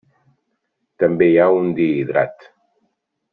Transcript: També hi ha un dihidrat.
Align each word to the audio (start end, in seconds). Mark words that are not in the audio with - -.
També 1.03 1.27
hi 1.33 1.37
ha 1.43 1.51
un 1.59 1.69
dihidrat. 1.81 2.49